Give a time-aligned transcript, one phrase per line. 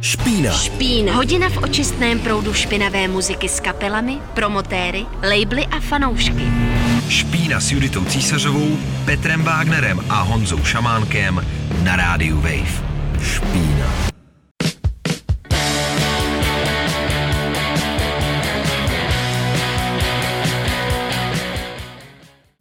[0.00, 0.52] Špína.
[0.52, 1.12] Špína.
[1.14, 6.44] Hodina v očistném proudu špinavé muziky s kapelami, promotéry, labely a fanoušky.
[7.08, 11.46] Špína s Juditou Císařovou, Petrem Wagnerem a Honzou Šamánkem
[11.82, 12.82] na rádiu Wave.
[13.22, 13.69] Špína.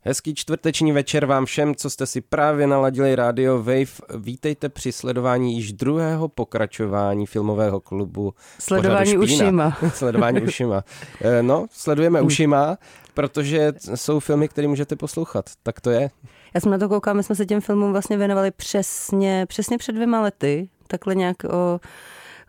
[0.09, 4.17] Hezký čtvrteční večer vám všem, co jste si právě naladili Radio Wave.
[4.17, 8.33] Vítejte při sledování již druhého pokračování filmového klubu.
[8.59, 9.77] Sledování ušima.
[9.93, 10.83] sledování ušima.
[11.21, 12.27] Eh, no, sledujeme hmm.
[12.27, 12.77] ušima,
[13.13, 15.45] protože jsou filmy, které můžete poslouchat.
[15.63, 16.09] Tak to je.
[16.53, 19.91] Já jsem na to koukala, my jsme se těm filmům vlastně věnovali přesně, přesně před
[19.91, 20.69] dvěma lety.
[20.87, 21.79] Takhle nějak o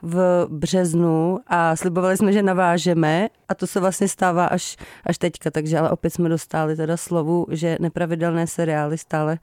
[0.03, 4.77] v březnu a slibovali jsme, že navážeme a to se vlastně stává až,
[5.07, 9.39] až teďka, takže ale opět jsme dostali teda slovu, že nepravidelné seriály stále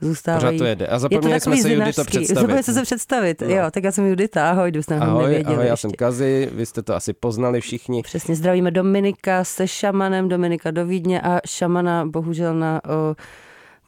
[0.00, 0.58] zůstávají.
[0.58, 0.86] Pořád to jede.
[0.86, 2.34] A zapomněli jsme se Judita představit.
[2.34, 3.48] Zapomněli jsme se představit, no.
[3.48, 5.80] jo, tak já jsem Judita, ahoj, jdu ahoj, nevěděli ahoj, já ještě.
[5.80, 8.02] jsem Kazi, vy jste to asi poznali všichni.
[8.02, 13.16] Přesně, zdravíme Dominika se šamanem, Dominika do Vídně a šamana bohužel na o,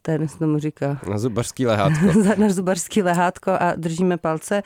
[0.02, 1.00] ten se tomu říká.
[1.10, 2.06] Na zubařský lehátko.
[2.36, 4.62] na zubařský lehátko a držíme palce.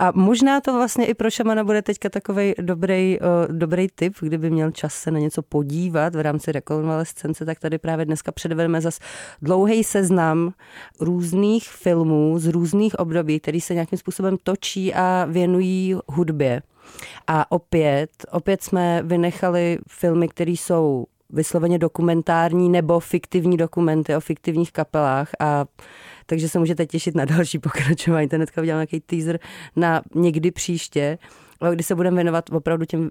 [0.00, 4.70] A možná to vlastně i pro šamana bude teďka takový dobrý, dobrý tip, kdyby měl
[4.70, 8.98] čas se na něco podívat v rámci rekonvalescence, tak tady právě dneska předvedeme zas
[9.42, 10.52] dlouhý seznam
[11.00, 16.62] různých filmů z různých období, který se nějakým způsobem točí a věnují hudbě.
[17.26, 24.72] A opět, opět jsme vynechali filmy, které jsou vysloveně dokumentární nebo fiktivní dokumenty o fiktivních
[24.72, 25.64] kapelách a
[26.26, 28.22] takže se můžete těšit na další pokračování.
[28.22, 29.38] Internetka udělám nějaký teaser
[29.76, 31.18] na někdy příště,
[31.74, 33.10] kdy se budeme věnovat opravdu těm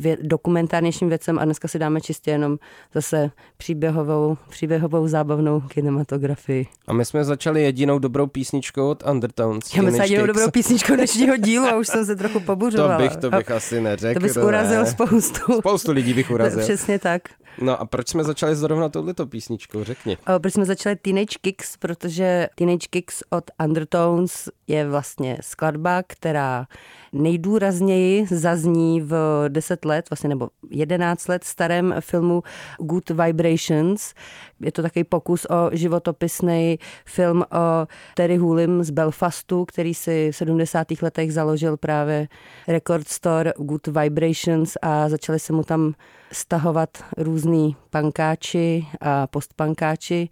[0.00, 2.58] vě- dokumentárnějším věcem a dneska si dáme čistě jenom
[2.94, 6.66] zase příběhovou, příběhovou zábavnou kinematografii.
[6.86, 9.74] A my jsme začali jedinou dobrou písničkou od Undertones.
[9.74, 12.96] Já myslím, jedinou dobrou písničkou dnešního dílu a už jsem se trochu pobuřovala.
[12.96, 14.20] To bych, to bych asi neřekl.
[14.20, 14.86] To bys urazil ne.
[14.90, 15.58] spoustu.
[15.58, 16.60] Spoustu lidí bych urazil.
[16.62, 17.22] Přesně tak.
[17.60, 20.16] No a proč jsme začali zrovna touhleto písničkou, řekni.
[20.36, 26.66] O, proč jsme začali Teenage Kicks, protože Teenage Kicks od Undertones je vlastně skladba, která
[27.12, 32.42] nejdůrazněji zazní v 10 let, vlastně nebo 11 let starém filmu
[32.78, 34.14] Good Vibrations.
[34.60, 40.36] Je to takový pokus o životopisný film o Terry Hulim z Belfastu, který si v
[40.36, 40.86] 70.
[41.02, 42.28] letech založil právě
[42.68, 45.94] record store Good Vibrations a začali se mu tam
[46.32, 50.28] stahovat různý pankáči a postpankáči.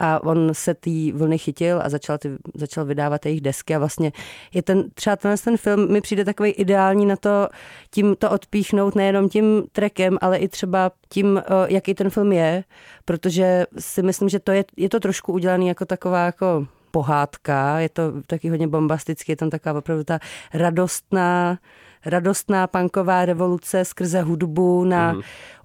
[0.00, 3.74] A on se té vlny chytil a začal, ty, začal vydávat jejich desky.
[3.74, 4.12] A vlastně
[4.54, 7.48] je ten, třeba ten, ten film mi přijde takový ideální na to,
[7.90, 12.64] tím to odpíchnout nejenom tím trekem, ale i třeba tím, jaký ten film je,
[13.04, 17.88] protože si myslím, že to je, je to trošku udělaný jako taková jako pohádka, je
[17.88, 20.18] to taky hodně bombastický, je tam taková opravdu ta
[20.54, 21.58] radostná
[22.08, 25.20] radostná punková revoluce skrze hudbu na mm.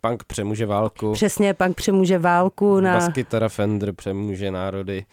[0.07, 1.13] Punk přemůže válku.
[1.13, 2.79] Přesně, punk přemůže válku.
[2.79, 2.93] Na...
[2.93, 5.05] Baskytara Fender přemůže národy.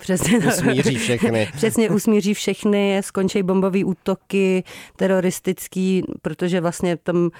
[0.00, 0.38] Přesně.
[0.38, 1.48] usmíří všechny.
[1.56, 4.64] Přesně, usmíří všechny, skončí bombové útoky,
[4.96, 7.30] teroristický, protože vlastně tam,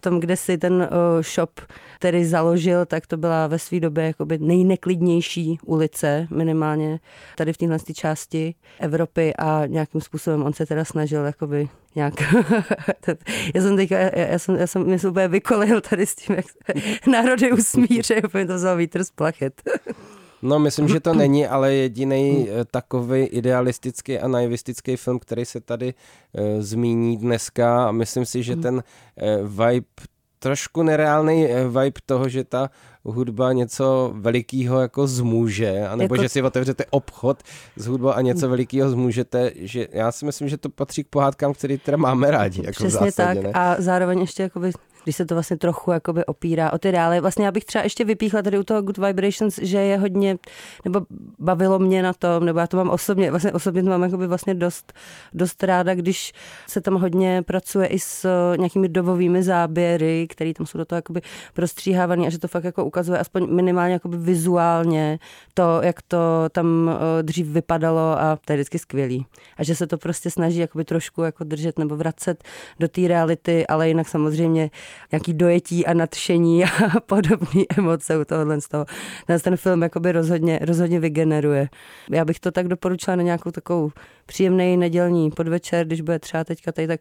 [0.00, 0.88] tam kde si ten
[1.34, 1.60] shop
[2.00, 7.00] který založil, tak to byla ve své době jakoby nejneklidnější ulice, minimálně
[7.36, 12.14] tady v téhle části Evropy a nějakým způsobem on se teda snažil jakoby nějak.
[13.54, 16.46] já jsem teďka, já, já jsem, já jsem mě úplně vykolil tady s tím, jak
[17.06, 19.62] národy usmíře, úplně to vzal vítr z plachet.
[20.42, 25.60] No, myslím, že to není, ale jediný eh, takový idealistický a naivistický film, který se
[25.60, 25.94] tady
[26.32, 27.88] uh, zmíní dneska.
[27.88, 29.86] A myslím si, že ten uh, vibe,
[30.38, 32.70] trošku nereálný vibe toho, že ta
[33.04, 36.22] hudba něco velikého jako zmůže, anebo jako...
[36.22, 37.42] že si otevřete obchod
[37.76, 41.52] s hudbou a něco velikého zmůžete, že já si myslím, že to patří k pohádkám,
[41.52, 42.60] které teda máme rádi.
[42.60, 43.50] Jako Přesně zásadě, tak ne?
[43.54, 44.72] a zároveň ještě jakoby
[45.04, 47.20] když se to vlastně trochu jakoby opírá o ty reály.
[47.20, 50.38] Vlastně já bych třeba ještě vypíchla tady u toho Good Vibrations, že je hodně,
[50.84, 51.00] nebo
[51.38, 54.54] bavilo mě na tom, nebo já to mám osobně, vlastně osobně to mám jakoby vlastně
[54.54, 54.92] dost,
[55.34, 56.32] dost ráda, když
[56.66, 58.26] se tam hodně pracuje i s
[58.56, 61.20] nějakými dobovými záběry, které tam jsou do toho jakoby
[61.54, 65.18] prostříhávané a že to fakt jako ukazuje aspoň minimálně jakoby vizuálně
[65.54, 66.18] to, jak to
[66.52, 66.90] tam
[67.22, 69.26] dřív vypadalo a to je vždycky skvělý.
[69.56, 72.44] A že se to prostě snaží jakoby trošku jako držet nebo vracet
[72.80, 74.70] do té reality, ale jinak samozřejmě
[75.12, 76.68] nějaký dojetí a nadšení a
[77.06, 78.84] podobné emoce u tohohle z toho.
[79.26, 81.68] Ten, ten film jakoby rozhodně, rozhodně vygeneruje.
[82.10, 83.90] Já bych to tak doporučila na nějakou takovou
[84.30, 87.00] příjemný nedělní podvečer, když bude třeba teďka tady tak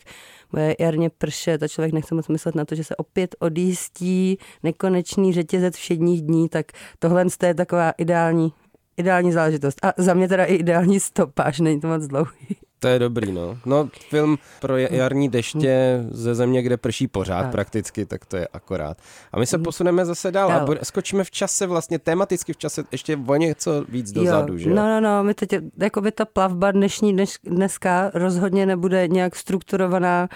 [0.52, 5.34] bude jarně pršet a člověk nechce moc myslet na to, že se opět odjístí nekonečný
[5.34, 6.66] řetězec všedních dní, tak
[7.00, 8.54] tohle je taková ideální,
[8.98, 9.86] ideální záležitost.
[9.86, 12.69] A za mě teda i ideální stopáž, není to moc dlouhý.
[12.80, 13.58] To je dobrý, no.
[13.66, 17.52] No, film pro jarní deště ze země, kde prší pořád tak.
[17.52, 18.98] prakticky, tak to je akorát.
[19.32, 19.64] A my se mhm.
[19.64, 20.62] posuneme zase dál, dál.
[20.62, 24.60] a bude, skočíme v čase vlastně, tematicky v čase ještě o něco víc dozadu, jo.
[24.60, 24.70] že?
[24.70, 29.36] No, no, no, my teď, jako by ta plavba dnešní dneš, dneska rozhodně nebude nějak
[29.36, 30.30] strukturovaná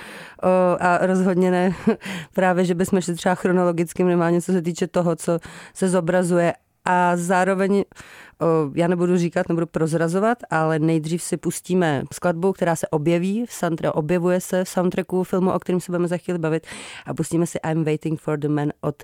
[0.44, 0.48] o,
[0.80, 1.76] a rozhodně ne
[2.34, 5.40] právě, že bychom šli třeba chronologicky minimálně, co se týče toho, co
[5.74, 6.54] se zobrazuje
[6.86, 7.84] a zároveň,
[8.76, 14.00] já nebudu říkat, nebudu prozrazovat, ale nejdřív si pustíme skladbu, která se objeví v soundtracku,
[14.00, 16.68] objevuje se v soundtracku filmu, o kterém se budeme za chvíli bavit
[17.06, 19.04] a pustíme si I'm Waiting for the Man od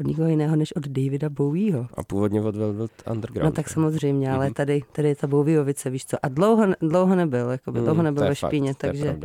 [0.00, 1.86] od nikoho jiného než od Davida Bowieho.
[1.94, 3.44] A původně od Velvet Underground.
[3.44, 4.54] No tak samozřejmě, ale mhm.
[4.54, 6.16] tady, tady je ta Bowieovice, víš co.
[6.22, 9.18] A dlouho, dlouho nebyl, jako by, mm, dlouho nebyl ve špíně, fakt, takže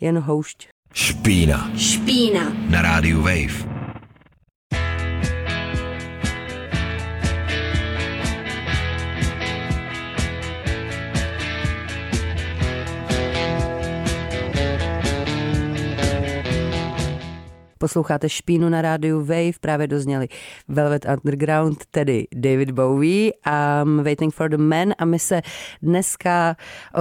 [0.00, 0.68] jen houšť.
[0.92, 1.70] Špína.
[1.76, 2.52] Špína.
[2.70, 3.85] Na rádiu Wave.
[17.78, 20.28] Posloucháte Špínu na rádiu Wave, právě dozněli
[20.68, 25.42] Velvet Underground, tedy David Bowie a Waiting for the Man a my se
[25.82, 26.56] dneska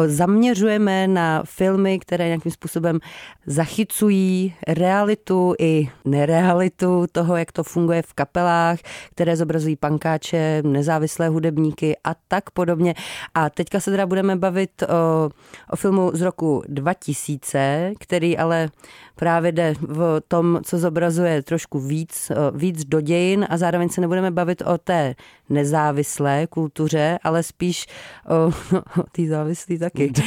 [0.05, 2.99] zaměřujeme na filmy, které nějakým způsobem
[3.45, 8.79] zachycují realitu i nerealitu toho, jak to funguje v kapelách,
[9.11, 12.95] které zobrazují pankáče, nezávislé hudebníky a tak podobně.
[13.33, 15.29] A teďka se teda budeme bavit o,
[15.71, 18.69] o filmu z roku 2000, který ale
[19.15, 24.01] právě jde v tom, co zobrazuje trošku víc, eh, víc do dějin a zároveň se
[24.01, 25.15] nebudeme bavit o té
[25.49, 27.85] nezávislé kultuře, ale spíš
[28.29, 28.51] o,
[29.01, 30.11] o té závislé taky.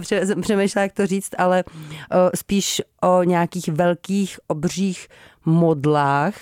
[0.40, 5.08] Přemýšlím, jak to říct, ale o, spíš o nějakých velkých, obřích
[5.44, 6.34] modlách,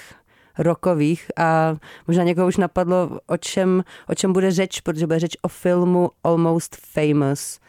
[0.58, 1.76] rokových a
[2.06, 6.10] možná někoho už napadlo, o čem, o čem bude řeč, protože bude řeč o filmu
[6.24, 7.60] Almost Famous,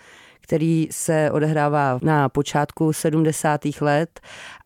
[0.45, 3.61] který se odehrává na počátku 70.
[3.81, 4.19] let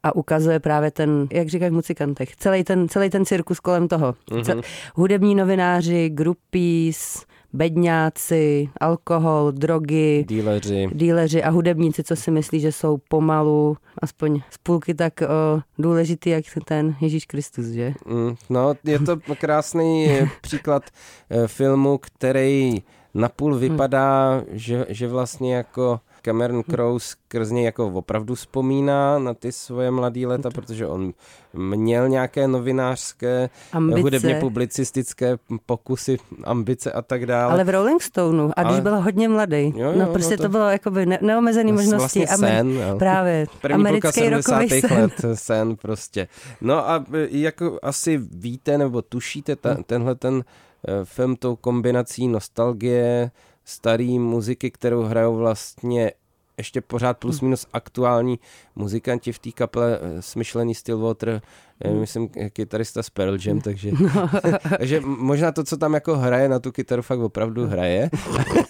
[0.03, 4.15] a ukazuje právě ten, jak říkají v muzikantech, celý ten, celý ten cirkus kolem toho.
[4.31, 4.63] Mm-hmm.
[4.95, 10.89] Hudební novináři, groupies, bedňáci, alkohol, drogy, díleři.
[10.93, 16.29] díleři a hudebníci, co si myslí, že jsou pomalu, aspoň z půlky tak o, důležitý,
[16.29, 17.93] jak ten Ježíš Kristus, že?
[18.05, 20.07] Mm, no, je to krásný
[20.41, 20.83] příklad
[21.29, 22.81] eh, filmu, který
[23.13, 23.59] napůl hmm.
[23.59, 24.45] vypadá, hmm.
[24.51, 30.27] že, že vlastně jako Cameron Crowe skrz něj jako opravdu vzpomíná na ty svoje mladé
[30.27, 31.13] léta, protože on
[31.53, 34.01] měl nějaké novinářské, ambice.
[34.01, 37.53] hudebně publicistické pokusy, ambice a tak dále.
[37.53, 38.81] Ale v Rolling Stoneu, a když Ale...
[38.81, 40.43] byl hodně mladý, jo, jo, no prostě no to...
[40.43, 42.19] to bylo jakoby ne- neomezený možnosti.
[42.19, 42.95] Vlastně sen, jo.
[42.99, 43.45] Právě.
[43.61, 44.97] První americký rokový sen.
[44.97, 46.27] let sen prostě.
[46.61, 49.83] No a jako asi víte nebo tušíte, ta, hmm.
[49.83, 50.68] tenhle ten Eh,
[51.03, 53.31] film tou kombinací nostalgie,
[53.65, 56.11] starý muziky, kterou hrajou vlastně
[56.57, 57.45] ještě pořád plus hm.
[57.45, 58.39] minus aktuální
[58.75, 61.41] muzikanti v té kapele eh, smyšlený Stillwater,
[61.87, 61.99] hmm.
[61.99, 64.29] myslím kytarista z Pearl Jam, takže, no.
[64.77, 68.09] takže možná to, co tam jako hraje na tu kytaru, fakt opravdu hraje.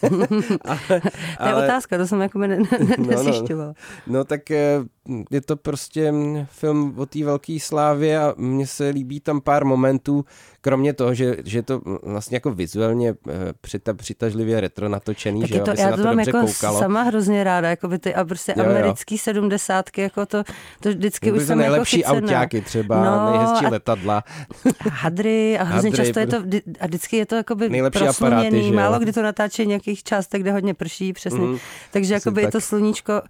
[0.66, 1.02] ale, to je
[1.38, 2.58] ale, otázka, to jsem jako ne, ne,
[2.98, 3.74] no, no,
[4.08, 4.80] no tak eh,
[5.32, 6.14] je to prostě
[6.46, 10.26] film o té velké slávě a mně se líbí tam pár momentů,
[10.62, 15.72] kromě toho, že, že to vlastně jako vizuálně eh, přita, přitažlivě retro natočený, že to,
[15.72, 16.80] aby já se na to mám dobře jako koukalo.
[16.80, 19.20] sama hrozně ráda, jako by ty a prostě jo, americký jo.
[19.20, 20.44] sedmdesátky, jako to,
[20.80, 24.24] to vždycky už jsem jako nejlepší jako autáky třeba, no, nejhezčí a, letadla.
[24.92, 26.38] Hadry a hrozně hadry, často je to,
[26.80, 30.52] a vždycky je to jako by nejlepší aparáty, málo kdy to natáčí nějakých částech, kde
[30.52, 31.40] hodně prší, přesně.
[31.40, 31.58] Mm,
[31.92, 33.22] Takže jako by je to sluníčko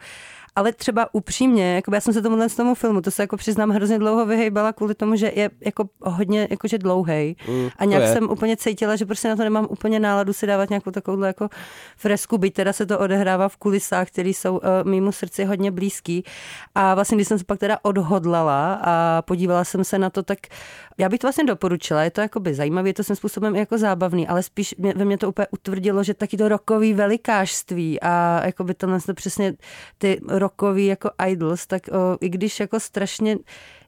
[0.59, 3.69] ale třeba upřímně, jako já jsem se tomu z tomu filmu, to se jako přiznám
[3.69, 7.35] hrozně dlouho vyhejbala kvůli tomu, že je jako hodně jakože dlouhý.
[7.47, 10.69] Mm, a nějak jsem úplně cítila, že prostě na to nemám úplně náladu si dávat
[10.69, 11.49] nějakou takovou jako
[11.97, 16.23] fresku, byť teda se to odehrává v kulisách, které jsou uh, mýmu srdci hodně blízký.
[16.75, 20.39] A vlastně, když jsem se pak teda odhodlala a podívala jsem se na to, tak
[20.99, 24.27] já bych to vlastně doporučila, je to jakoby zajímavé, je to svým způsobem jako zábavný,
[24.27, 28.73] ale spíš mě, ve mně to úplně utvrdilo, že taky to rokový velikářství a jakoby
[28.73, 29.53] to přesně
[29.97, 33.37] ty rokový jako idols, tak o, i když jako strašně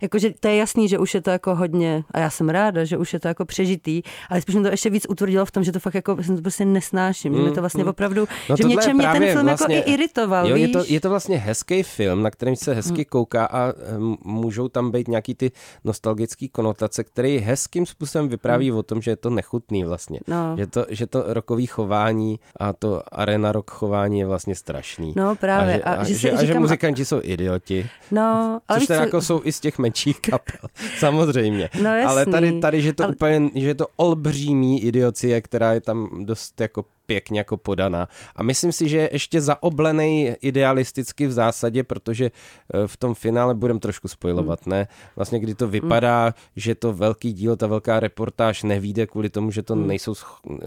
[0.02, 2.98] jakože to je jasný, že už je to jako hodně, a já jsem ráda, že
[2.98, 5.72] už je to jako přežitý, ale spíš mě to ještě víc utvrdilo v tom, že
[5.72, 7.90] to fakt jako, jsem to prostě nesnáším, mm, že mi to vlastně mm.
[7.90, 10.68] opravdu, no že něčem mě ten film vlastně, jako i iritoval, jo, víš?
[10.68, 13.06] Je to, je to vlastně hezký film, na kterým se hezky mm.
[13.10, 15.52] kouká a um, můžou tam být nějaký ty
[15.84, 18.78] nostalgické konotace, který hezkým způsobem vypráví mm.
[18.78, 20.20] o tom, že je to nechutný vlastně.
[20.28, 20.56] No.
[20.58, 25.14] Že, to, že to rokový chování a to arena rock chování je vlastně strašný.
[25.16, 25.74] No právě.
[25.74, 27.90] A že, a, a, že, že, a že muzikanti jsou idioti.
[28.12, 29.04] No, ale což teda co...
[29.04, 31.70] jako jsou i z těch menších kapel, samozřejmě.
[31.82, 33.14] No Ale tady, tady že to ale...
[33.14, 38.08] úplně, že to olbřímí idiocie, která je tam dost jako pěkně jako podaná.
[38.36, 43.54] A myslím si, že je ještě zaoblený idealisticky v zásadě, protože eh, v tom finále
[43.56, 44.72] budem trošku spojovat, hmm.
[44.72, 44.88] ne?
[45.16, 46.34] Vlastně kdy to vypadá, hmm.
[46.56, 49.88] že to velký díl, ta velká reportáž nevíde kvůli tomu, že to hmm.
[49.88, 50.14] nejsou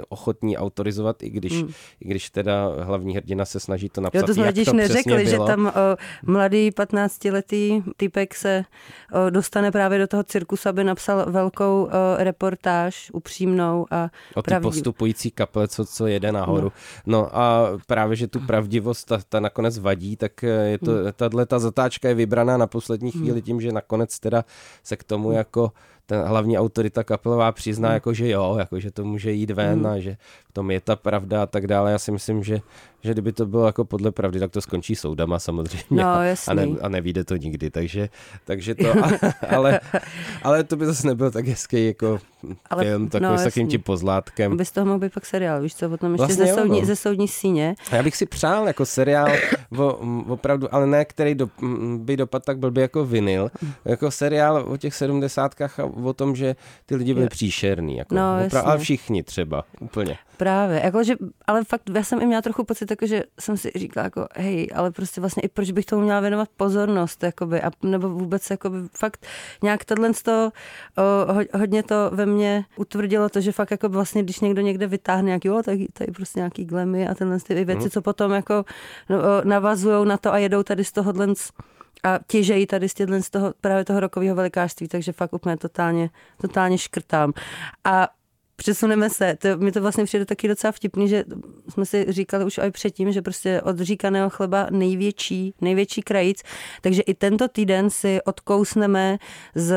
[0.08, 1.72] ochotní autorizovat, i když, hmm.
[2.00, 5.26] i když teda hlavní hrdina se snaží to napsat, jo, to jsme jak to neřekli,
[5.26, 5.72] že tam o,
[6.22, 8.64] mladý 15-letý typek se
[9.12, 14.54] o, dostane právě do toho cirkusu, aby napsal velkou o, reportáž, upřímnou a O ty
[14.62, 16.72] postupující kaple, co, co jede nahoru.
[17.06, 17.20] No.
[17.22, 21.12] no a právě, že tu pravdivost ta, ta nakonec vadí, tak eh, je to, hmm.
[21.16, 23.42] tahle ta zatáčka je vybraná na poslední chvíli hmm.
[23.42, 24.44] tím, že nakonec teda
[24.82, 25.36] se k tomu hmm.
[25.36, 25.72] jako
[26.06, 27.94] ten hlavní autorita kapelová přizná, hmm.
[27.94, 29.86] jako že jo, jako že to může jít ven hmm.
[29.86, 30.16] a že
[30.48, 31.92] v tom je ta pravda a tak dále.
[31.92, 32.60] Já si myslím, že,
[33.02, 36.14] že kdyby to bylo jako podle pravdy, tak to skončí soudama samozřejmě no,
[36.46, 38.08] a, ne, a nevíde to nikdy, takže,
[38.44, 38.94] takže to,
[39.48, 39.80] ale,
[40.42, 42.20] ale to by zase nebyl tak hezký jako
[42.70, 44.56] ale, film, takový no, s takým tím pozlátkem.
[44.56, 46.86] By z toho mohl být pak seriál, víš co, potom ještě vlastně ze, soudní, no.
[46.86, 47.74] ze soudní síně.
[47.92, 49.28] Já bych si přál jako seriál,
[49.78, 51.48] o, opravdu, ale ne, který do,
[51.96, 53.50] by dopad tak byl by jako vinyl,
[53.84, 57.96] jako seriál o těch sedmdesátkách a o tom, že ty lidi byli příšerný.
[57.96, 60.18] Jako, no, opravdu, ale všichni třeba, úplně.
[60.36, 61.14] Právě, jako, že,
[61.46, 64.68] ale fakt já jsem i měla trochu pocit, jako, že jsem si říkala, jako, hej,
[64.74, 68.76] ale prostě vlastně i proč bych tomu měla věnovat pozornost, jakoby, a, nebo vůbec jakoby,
[68.92, 69.26] fakt
[69.62, 70.50] nějak tohle to,
[71.52, 75.26] o, hodně to ve mně utvrdilo to, že fakt jako vlastně, když někdo někde vytáhne
[75.26, 77.90] nějaký, jo, tak tady prostě nějaký glemy a tenhle ty věci, hmm.
[77.90, 78.64] co potom jako
[79.08, 81.26] no, navazují na to a jedou tady z tohohle
[82.04, 86.78] a těžejí tady z, z toho, právě toho rokového velikářství, takže fakt úplně totálně, totálně
[86.78, 87.32] škrtám.
[87.84, 88.08] A
[88.56, 91.24] Přesuneme se, to, mi to vlastně přijde taky docela vtipný, že
[91.68, 96.42] jsme si říkali už i předtím, že prostě od říkaného chleba největší, největší krajíc,
[96.80, 99.18] takže i tento týden si odkousneme
[99.54, 99.76] z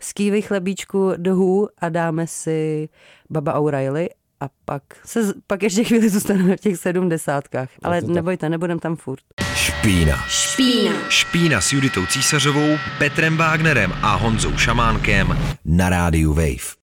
[0.00, 2.88] skývy chlebíčku dohů a dáme si
[3.30, 4.08] Baba O'Reilly
[4.40, 7.68] a pak, se, pak ještě chvíli zůstaneme v těch sedmdesátkách.
[7.82, 9.22] Ale nebojte, nebudem tam furt.
[9.54, 10.16] Špína.
[10.28, 10.92] Špína.
[11.08, 16.80] Špína s Juditou Císařovou, Petrem Wagnerem a Honzou Šamánkem na rádiu Wave.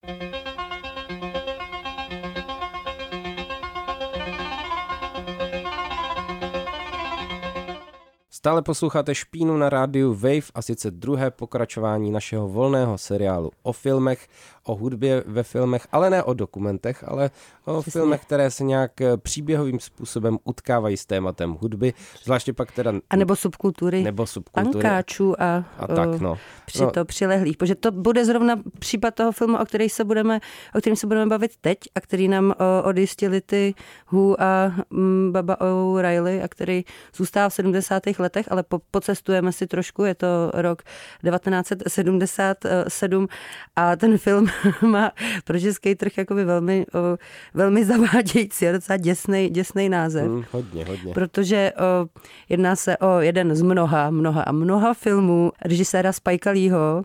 [8.47, 14.27] Stále posloucháte Špínu na rádiu Wave a sice druhé pokračování našeho volného seriálu o filmech,
[14.67, 17.31] o hudbě ve filmech, ale ne o dokumentech, ale
[17.65, 17.99] o Přesně.
[17.99, 21.93] filmech, které se nějak eh, příběhovým způsobem utkávají s tématem hudby,
[22.23, 22.93] zvláště pak teda...
[23.09, 24.03] A nebo subkultury.
[24.03, 24.83] Nebo subkultury.
[24.83, 26.37] Pankáčů a, a tak, no.
[26.65, 26.91] Při no.
[26.91, 27.57] to přilehlých.
[27.57, 30.39] Protože to bude zrovna případ toho filmu, o, který se budeme,
[30.75, 33.73] o kterém se budeme bavit teď a který nám o, odjistili ty
[34.07, 38.03] Hu a m, Baba O'Reilly a který zůstává v 70.
[38.19, 40.83] letech, ale po, pocestujeme si trošku, je to rok
[41.23, 43.27] 1977
[43.75, 44.47] a ten film
[44.81, 45.11] má
[45.43, 47.17] pro český trh jakoby velmi, o,
[47.53, 50.27] velmi zavádějící a docela děsný, děsný název.
[50.27, 51.13] Mm, hodně, hodně.
[51.13, 52.07] Protože o,
[52.49, 57.03] jedná se o jeden z mnoha, mnoha a mnoha filmů režiséra Spike Leeho,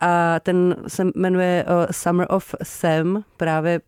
[0.00, 3.80] a ten se jmenuje Summer of Sam, právě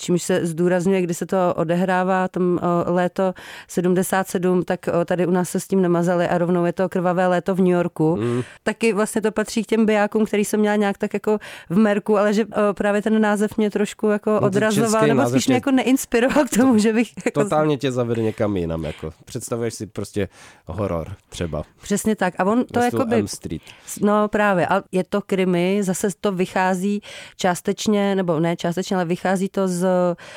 [0.00, 3.34] čímž se zdůrazňuje, kdy se to odehrává, tam léto
[3.68, 7.54] 77, tak tady u nás se s tím nemazali a rovnou je to krvavé léto
[7.54, 8.16] v New Yorku.
[8.16, 8.42] Mm.
[8.62, 11.38] Taky vlastně to patří k těm bijákům, který jsem měla nějak tak jako
[11.70, 15.54] v Merku, ale že právě ten název mě trošku jako no, odrazoval, nebo spíš mě
[15.54, 17.12] jako neinspiroval k tomu, že bych...
[17.24, 17.42] Jako...
[17.42, 19.12] Totálně tě zavede někam jinam, jako.
[19.24, 20.28] Představuješ si prostě
[20.66, 21.62] horor třeba.
[21.82, 22.34] Přesně tak.
[22.38, 23.28] A on to jako by...
[23.28, 23.62] Street.
[24.02, 27.02] No právě, a je to krimi, zase to vychází
[27.36, 29.89] částečně, nebo ne částečně, ale vychází to z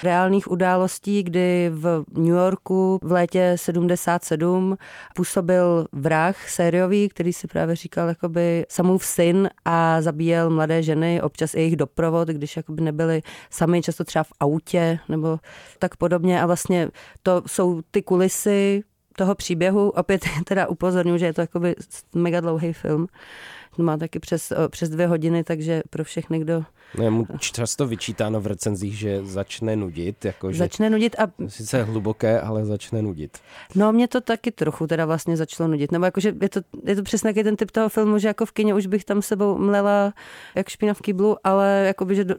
[0.03, 4.77] reálných událostí, kdy v New Yorku v létě 77
[5.15, 11.53] působil vrah sériový, který si právě říkal jakoby samův syn a zabíjel mladé ženy, občas
[11.53, 15.39] i jejich doprovod, když jakoby nebyli sami, často třeba v autě nebo
[15.79, 16.89] tak podobně a vlastně
[17.23, 18.83] to jsou ty kulisy
[19.17, 19.89] toho příběhu.
[19.89, 21.75] Opět teda upozorňuji, že je to jakoby
[22.15, 23.07] mega dlouhý film.
[23.77, 26.63] Má taky přes, přes dvě hodiny, takže pro všechny, kdo
[26.97, 30.25] No mu často vyčítáno v recenzích, že začne nudit.
[30.25, 31.47] Jako, že začne nudit a...
[31.47, 33.37] Sice hluboké, ale začne nudit.
[33.75, 35.91] No mě to taky trochu teda vlastně začalo nudit.
[35.91, 38.75] Nebo jakože je to, je to přesně ten typ toho filmu, že jako v kině
[38.75, 40.13] už bych tam sebou mlela
[40.55, 42.35] jak špína v kýblu, ale jakoby, že do,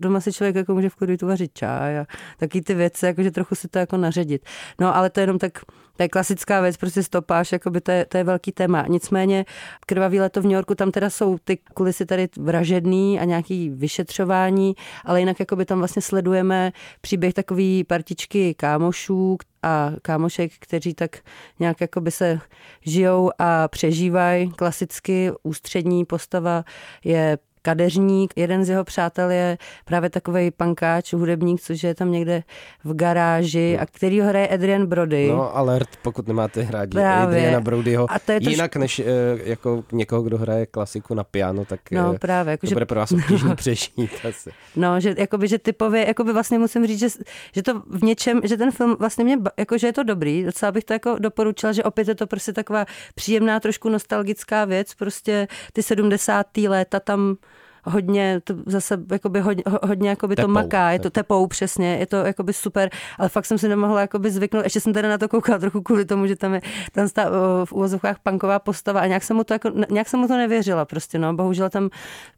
[0.00, 2.06] doma si člověk jako může v klidu vařit čaj a
[2.38, 4.42] taky ty věci, jakože trochu si to jako naředit.
[4.80, 5.52] No ale to je jenom tak
[5.96, 8.84] to je klasická věc, prostě stopáš, jakoby to je, to je velký téma.
[8.88, 9.44] Nicméně
[9.86, 14.74] krvavý leto v New Yorku, tam teda jsou ty kulisy tady vražedný a nějaký vyšetřování,
[15.04, 21.18] ale jinak jakoby tam vlastně sledujeme příběh takový partičky kámošů a kámošek, kteří tak
[21.58, 22.40] nějak jakoby se
[22.80, 25.30] žijou a přežívají klasicky.
[25.42, 26.64] Ústřední postava
[27.04, 28.32] je kadeřník.
[28.36, 32.42] Jeden z jeho přátel je právě takový pankáč, hudebník, což je tam někde
[32.84, 35.28] v garáži a který ho hraje Adrian Brody.
[35.28, 37.38] No, alert, pokud nemáte hrát právě.
[37.38, 38.12] Adriana Brodyho.
[38.12, 39.06] A to je Jinak než uh,
[39.44, 42.74] jako někoho, kdo hraje klasiku na piano, tak no, uh, právě, jako, to že...
[42.74, 44.50] bude pro vás obtížný přežít asi.
[44.76, 47.08] No, že, jakoby, že typově, jakoby vlastně musím říct, že,
[47.54, 50.72] že to v něčem, že ten film vlastně mě, jako, že je to dobrý, docela
[50.72, 55.48] bych to jako doporučila, že opět je to prostě taková příjemná, trošku nostalgická věc, prostě
[55.72, 56.46] ty 70.
[56.56, 57.36] léta tam
[57.84, 62.06] hodně, to zase jakoby hodně, hodně jakoby tepou, to maká, je to tepou přesně, je
[62.06, 65.28] to jakoby super, ale fakt jsem si nemohla jakoby zvyknout, ještě jsem teda na to
[65.28, 66.60] koukala trochu kvůli tomu, že tam je
[66.92, 67.30] tam stá,
[67.64, 70.84] v úvozovkách punková postava a nějak jsem mu to, jako, nějak jsem mu to nevěřila
[70.84, 71.88] prostě, no, bohužel tam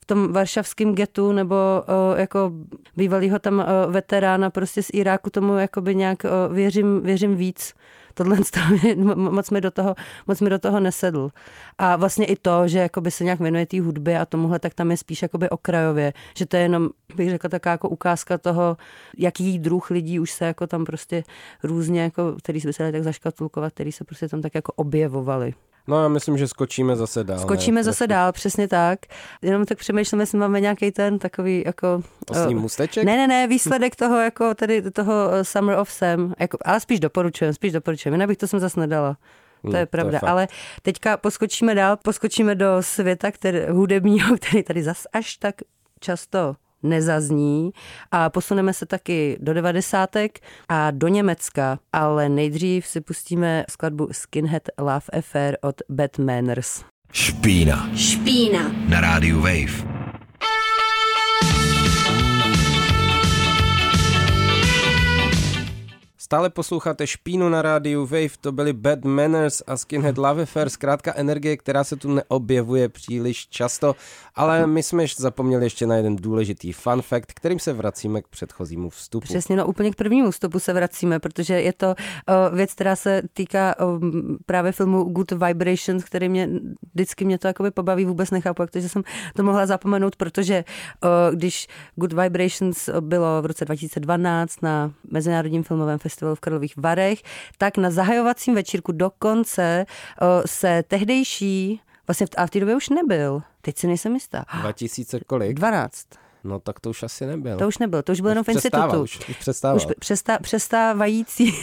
[0.00, 2.52] v tom varšavském getu nebo o, jako
[2.96, 7.74] bývalýho tam o, veterána prostě z Iráku tomu jakoby nějak o, věřím, věřím víc
[8.14, 8.36] tohle
[9.14, 9.94] moc mi do toho,
[10.26, 11.30] moc mi do toho nesedl.
[11.78, 14.96] A vlastně i to, že se nějak věnuje té hudbě a tomuhle, tak tam je
[14.96, 18.76] spíš jakoby okrajově, že to je jenom, bych řekla, taková jako ukázka toho,
[19.18, 21.24] jaký druh lidí už se jako tam prostě
[21.62, 25.54] různě, jako, který se by tak zaškatulkovat, který se prostě tam tak jako objevovali.
[25.86, 27.38] No já myslím, že skočíme zase dál.
[27.38, 27.84] Skočíme ne?
[27.84, 28.98] zase dál, přesně tak.
[29.42, 32.02] Jenom tak přemýšlím, jestli máme nějaký ten takový jako...
[32.30, 33.04] Osní uh, můsteček?
[33.04, 37.00] Ne, ne, ne, výsledek toho jako tady toho eh, Summer of Sam, jako, ale spíš
[37.00, 39.16] doporučujem, spíš doporučujem, jinak bych to jsem zase nedala.
[39.62, 40.48] To hmm, je pravda, to je ale
[40.82, 45.54] teďka poskočíme dál, poskočíme do světa který, hudebního, který tady zas až tak
[46.00, 47.70] často nezazní
[48.10, 54.62] a posuneme se taky do devadesátek a do Německa, ale nejdřív si pustíme skladbu Skinhead
[54.78, 56.84] Love Affair od Bad Manners.
[57.12, 57.88] Špína.
[57.96, 58.72] Špína.
[58.88, 59.93] Na rádiu Wave.
[66.34, 71.12] Stále posloucháte Špínu na rádiu Wave, to byly Bad Manners a Skinhead Love Affair, zkrátka
[71.16, 73.94] energie, která se tu neobjevuje příliš často,
[74.34, 78.90] ale my jsme zapomněli ještě na jeden důležitý fun fact, kterým se vracíme k předchozímu
[78.90, 79.24] vstupu.
[79.24, 83.22] Přesně, no úplně k prvnímu vstupu se vracíme, protože je to uh, věc, která se
[83.32, 84.00] týká uh,
[84.46, 86.48] právě filmu Good Vibrations, který mě
[86.94, 89.02] vždycky mě to jakoby pobaví, vůbec nechápu, jak to, že jsem
[89.36, 90.64] to mohla zapomenout, protože
[91.04, 91.66] uh, když
[91.96, 97.22] Good Vibrations bylo v roce 2012 na Mezinárodním filmovém festivalu festivalu v Karlových Varech,
[97.58, 99.86] tak na zahajovacím večírku dokonce
[100.46, 104.44] se tehdejší, vlastně a v té době už nebyl, teď si nejsem jistá.
[104.60, 105.54] 2000 kolik?
[105.54, 106.06] 12.
[106.44, 107.56] No tak to už asi nebyl.
[107.58, 109.02] To už nebyl, to už bylo jenom v institutu.
[109.02, 109.76] Už, už přestával.
[109.76, 111.54] Už přestá, přestávající,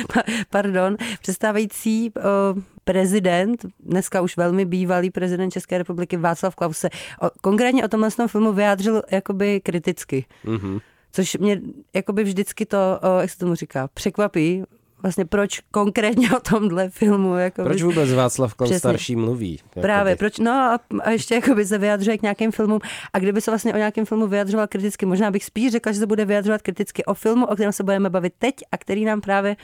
[0.50, 6.88] pardon, přestávající uh, prezident, dneska už velmi bývalý prezident České republiky Václav Klaus se
[7.22, 10.26] o, konkrétně o tomhle filmu vyjádřil jakoby kriticky.
[10.44, 10.80] Mm-hmm
[11.14, 11.60] což mě
[11.94, 14.64] jakoby vždycky to, jak se tomu říká, překvapí,
[15.02, 17.36] vlastně proč konkrétně o tomhle filmu.
[17.36, 19.60] Jako proč vůbec Václav Klaus starší mluví?
[19.62, 22.80] Jako Právě, proč, no a, a ještě jakoby se vyjadřuje k nějakým filmům
[23.12, 26.06] a kdyby se vlastně o nějakém filmu vyjadřoval kriticky, možná bych spíš řekla, že se
[26.06, 29.56] bude vyjadřovat kriticky o filmu, o kterém se budeme bavit teď a který nám právě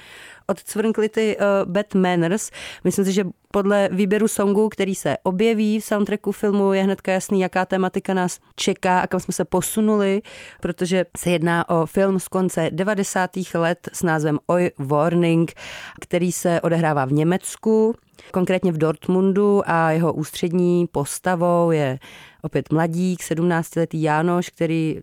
[0.51, 2.51] odcvrnkli ty uh, Bad Manners.
[2.85, 7.41] Myslím si, že podle výběru songu, který se objeví v soundtracku filmu, je hnedka jasný,
[7.41, 10.23] jaká tematika nás čeká a kam jsme se posunuli,
[10.61, 13.31] protože se jedná o film z konce 90.
[13.55, 15.53] let s názvem Oi Warning,
[16.01, 17.95] který se odehrává v Německu,
[18.33, 21.99] konkrétně v Dortmundu a jeho ústřední postavou je
[22.43, 25.01] opět mladík, 17-letý Jánoš, který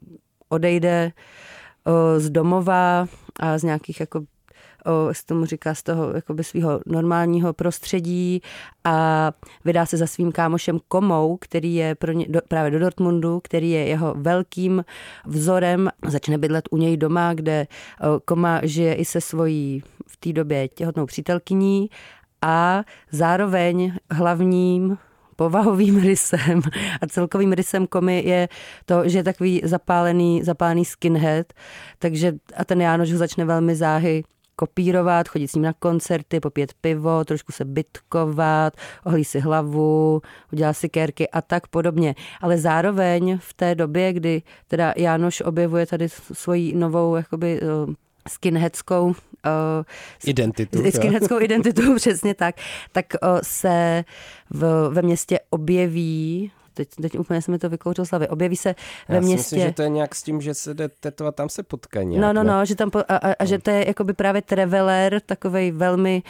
[0.50, 1.12] odejde
[2.18, 3.08] z domova
[3.40, 4.22] a z nějakých jako
[5.12, 8.42] se tomu říká, z toho jakoby svého normálního prostředí
[8.84, 9.32] a
[9.66, 13.72] vydá se za svým kámošem Komou, který je pro ně, do, právě do Dortmundu, který
[13.72, 14.86] je jeho velkým
[15.26, 15.90] vzorem.
[16.08, 17.68] Začne bydlet u něj doma, kde
[18.26, 21.90] Koma žije i se svojí v té době těhotnou přítelkyní
[22.42, 24.98] a zároveň hlavním
[25.36, 26.62] povahovým rysem
[27.02, 28.50] a celkovým rysem komy je
[28.86, 31.54] to, že je takový zapálený, zapálený skinhead,
[32.00, 34.24] takže a ten Jánoš ho začne velmi záhy
[34.60, 38.74] kopírovat, chodit s ním na koncerty, popít pivo, trošku se bytkovat,
[39.06, 42.16] ohlí si hlavu, udělá si kérky a tak podobně.
[42.42, 47.94] Ale zároveň v té době, kdy teda Jánoš objevuje tady svoji novou jakoby eh,
[48.28, 49.14] skinheadskou uh,
[50.26, 50.92] identitu.
[50.92, 52.56] Skinheadskou identitu, přesně tak.
[52.92, 54.06] Tak uh, se
[54.50, 58.28] v, ve městě objeví teď, teď úplně se mi to vykouřil slavy.
[58.28, 58.76] Objeví se
[59.10, 59.56] ve Já městě.
[59.56, 62.22] Myslím, že to je nějak s tím, že se jde tetovat, tam se potká nějak,
[62.22, 65.22] No, no, no, že tam po, a, a, a, že to je jakoby právě traveler,
[65.26, 66.24] takový velmi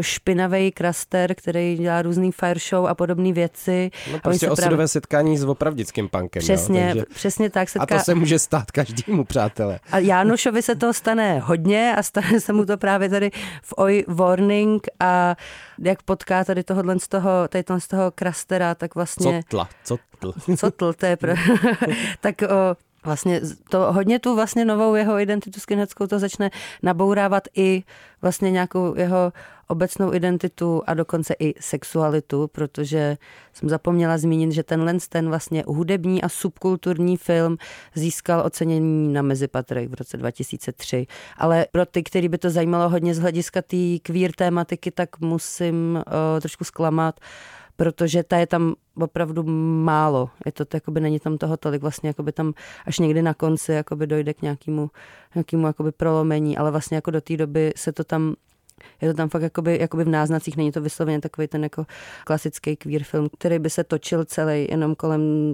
[0.00, 3.90] špinavý kraster, který dělá různý fire show a podobné věci.
[4.12, 4.88] No prostě osudové právě...
[4.88, 6.40] setkání s opravdickým punkem.
[6.40, 7.04] Přesně, jo, takže...
[7.14, 7.68] přesně tak.
[7.68, 7.94] Setká...
[7.94, 9.80] A to se může stát každému, přátelé.
[9.92, 13.30] A Jánošovi se to stane hodně a stane se mu to právě tady
[13.62, 15.36] v Oi Warning a
[15.78, 19.42] jak potká tady tohohle z toho, tady z toho krastera, tak vlastně...
[19.42, 19.68] Co tla?
[19.86, 20.32] Cotl.
[20.56, 21.32] Cotl, to je pro...
[22.20, 26.50] tak o, vlastně to hodně tu vlastně novou jeho identitu skinheadskou to začne
[26.82, 27.84] nabourávat i
[28.22, 29.32] vlastně nějakou jeho
[29.68, 33.16] obecnou identitu a dokonce i sexualitu, protože
[33.52, 37.56] jsem zapomněla zmínit, že tenhle ten vlastně hudební a subkulturní film
[37.94, 41.06] získal ocenění na Mezipatrech v roce 2003.
[41.36, 45.96] Ale pro ty, který by to zajímalo hodně z hlediska té queer tématiky, tak musím
[46.06, 47.20] uh, trošku zklamat,
[47.76, 49.42] protože ta je tam opravdu
[49.82, 50.30] málo.
[50.46, 52.52] Je to, jakoby není tam toho tolik, vlastně jakoby tam
[52.86, 54.90] až někdy na konci jakoby dojde k nějakému,
[55.34, 58.34] nějakému jakoby prolomení, ale vlastně jako do té doby se to tam
[59.00, 61.86] je to tam fakt jakoby, jakoby v náznacích, není to vysloveně takový ten jako
[62.24, 65.52] klasický queer film, který by se točil celý jenom kolem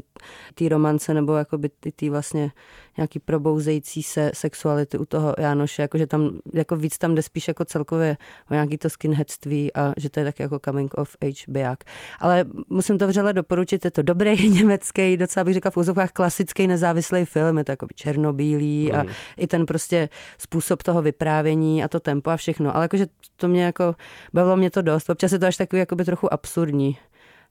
[0.54, 2.50] té romance nebo jakoby ty, ty vlastně
[2.96, 7.64] nějaký probouzející se sexuality u toho Jánoše, jakože tam jako víc tam jde spíš jako
[7.64, 8.16] celkově
[8.50, 11.85] o nějaký to skinheadství a že to je tak jako coming of age biják.
[12.20, 16.66] Ale musím to vřele doporučit, je to dobrý německý, docela bych řekla v úzovkách klasický
[16.66, 18.98] nezávislý film, je to jako černobílý mm.
[18.98, 19.05] a
[19.37, 22.76] i ten prostě způsob toho vyprávění a to tempo a všechno.
[22.76, 23.94] Ale jakože to mě jako,
[24.33, 25.11] bavilo mě to dost.
[25.11, 26.98] Občas je to až takový jakoby trochu absurdní.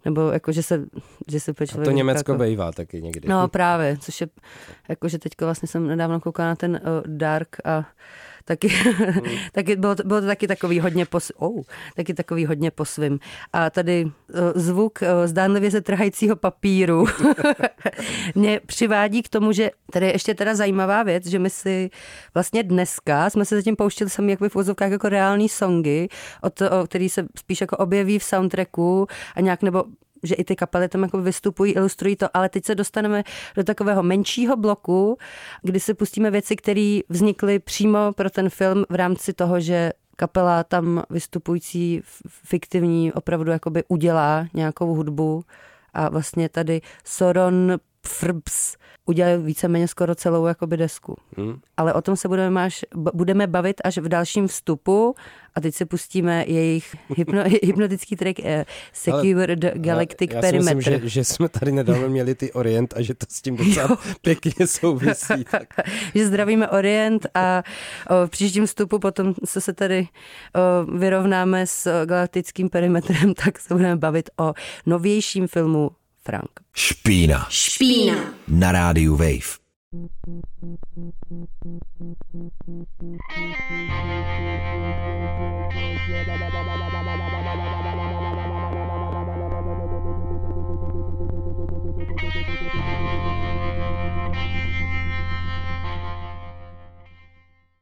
[0.06, 0.86] Nebo jako, že se,
[1.28, 1.88] že se člověk...
[1.88, 3.30] A to Německo jako, bývá taky někdy.
[3.30, 4.28] No právě, což je,
[4.90, 7.86] jako, že teďka vlastně jsem nedávno koukala na ten uh, Dark a
[8.46, 9.22] taky, hmm.
[9.52, 11.62] taky bylo, to, bylo to taky takový hodně pos, oh,
[11.96, 13.20] taky takový hodně po svým.
[13.54, 14.12] A tady uh,
[14.56, 17.06] zvuk uh, zdánlivě ze trhajícího papíru
[18.36, 21.90] mě přivádí k tomu, že tady je ještě teda zajímavá věc, že my si
[22.34, 26.08] vlastně dneska jsme se zatím pouštěli sami jakoby v úzovkách jako reální songy,
[26.42, 29.84] od, o, který se spíš jako objeví v soundtracku a nějak nebo
[30.24, 33.24] že i ty kapely tam jako vystupují, ilustrují to, ale teď se dostaneme
[33.56, 35.18] do takového menšího bloku,
[35.62, 40.64] kdy si pustíme věci, které vznikly přímo pro ten film v rámci toho, že kapela
[40.64, 45.44] tam vystupující fiktivní opravdu jakoby udělá nějakou hudbu.
[45.94, 51.16] A vlastně tady Soron Frbs udělali víceméně skoro celou jakoby desku.
[51.38, 51.60] Hmm.
[51.78, 55.16] Ale o tom se budeme, máš, budeme bavit až v dalším vstupu
[55.56, 58.46] a teď se pustíme jejich hypno, hypnotický track uh,
[58.94, 60.76] Secure ale, the Galactic já Perimeter.
[60.76, 63.98] Myslím, že, že jsme tady nedávno měli ty Orient a že to s tím docela
[64.22, 65.46] pěkně souvisí.
[65.52, 65.68] Tak.
[66.16, 67.64] že zdravíme Orient a
[68.10, 70.08] o, v příštím vstupu potom, co se tady
[70.56, 74.54] o, vyrovnáme s galaktickým perimetrem, tak se budeme bavit o
[74.86, 75.92] novějším filmu
[76.24, 76.62] Frank.
[76.74, 77.48] Špína.
[77.50, 78.34] Špína.
[78.48, 79.62] Na rádiu Wave.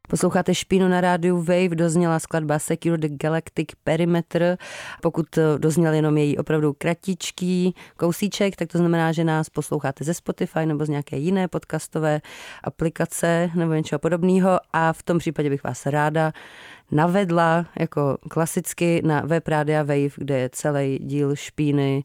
[0.10, 4.58] Posloucháte Špínu na rádiu Wave, dozněla skladba Secure the Galactic Perimeter.
[5.02, 5.26] Pokud
[5.58, 10.86] dozněl jenom její opravdu kratičký kousíček, tak to znamená, že nás posloucháte ze Spotify nebo
[10.86, 12.22] z nějaké jiné podcastové
[12.64, 16.32] aplikace nebo něčeho podobného a v tom případě bych vás ráda
[16.92, 22.04] navedla jako klasicky na web Rádia Wave, kde je celý díl Špíny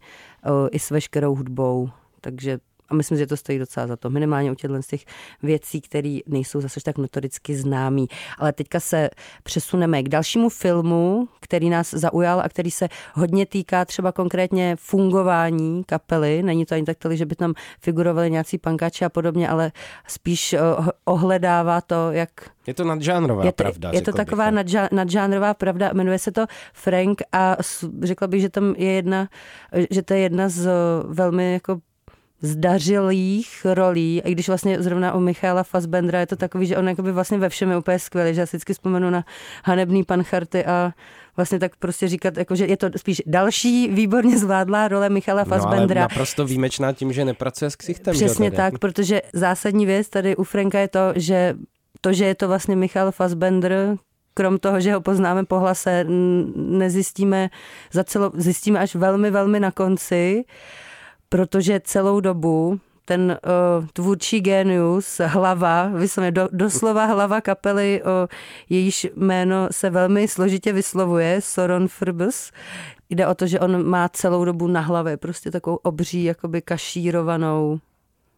[0.71, 1.91] i s veškerou hudbou.
[2.21, 4.11] Takže a myslím, že to stojí docela za to.
[4.11, 5.05] Minimálně u těchto z těch
[5.43, 8.09] věcí, které nejsou zase tak notoricky známý.
[8.39, 9.11] Ale teďka se
[9.43, 15.85] přesuneme k dalšímu filmu, který nás zaujal a který se hodně týká třeba konkrétně fungování
[15.85, 16.43] kapely.
[16.43, 19.73] Není to ani tak že by tam figurovali nějací pankáči a podobně, ale
[20.09, 20.59] spíš eh,
[21.05, 22.31] ohledává to, jak
[22.67, 23.91] je to nadžánrová je to, pravda.
[23.93, 27.57] Je to taková nadža, nadžánrová pravda, jmenuje se to Frank a
[28.03, 29.29] řekla bych, že tam je jedna,
[29.91, 30.69] že to je jedna z
[31.09, 31.81] velmi jako
[32.45, 37.13] zdařilých rolí, i když vlastně zrovna u Michaela Fassbendera je to takový, že on jakoby
[37.13, 39.25] vlastně ve všem je úplně skvělý, že já si vždycky vzpomenu na
[39.65, 40.93] hanebný pan Charty a
[41.37, 46.01] vlastně tak prostě říkat, jako, že je to spíš další výborně zvládlá role Michala Fassbendera.
[46.01, 48.15] No, ale naprosto výjimečná tím, že nepracuje s ksichtem.
[48.15, 51.55] Přesně tak, protože zásadní věc tady u Franka je to, že
[52.01, 53.97] to, že je to vlastně Michal Fassbender,
[54.35, 56.05] krom toho, že ho poznáme po hlase,
[56.57, 57.51] nezjistíme
[57.93, 60.45] za celou, zjistíme až velmi, velmi na konci
[61.35, 63.39] protože celou dobu ten
[63.81, 68.11] uh, tvůrčí genius, hlava, vyslovně do, doslova hlava kapely, uh,
[68.71, 72.53] jejíž jméno se velmi složitě vyslovuje, Soron Frbus.
[73.11, 77.79] Jde o to, že on má celou dobu na hlavě prostě takovou obří, jakoby kašírovanou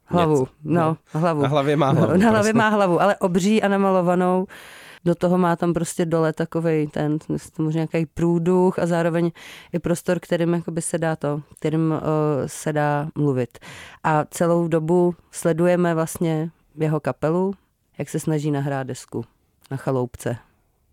[0.04, 0.40] hlavu.
[0.40, 0.52] Něco.
[0.64, 1.42] No, hlavu.
[1.42, 2.16] Na hlavě má hlavu.
[2.16, 2.58] Na hlavě prostě.
[2.58, 4.46] má hlavu, ale obří a namalovanou
[5.06, 7.18] do toho má tam prostě dole takový ten,
[7.58, 9.30] možná nějaký průduch a zároveň
[9.72, 11.98] i prostor, kterým jakoby se dá to, kterým uh,
[12.46, 13.58] se dá mluvit.
[14.04, 17.54] A celou dobu sledujeme vlastně jeho kapelu,
[17.98, 19.24] jak se snaží nahrát desku
[19.70, 20.36] na chaloupce.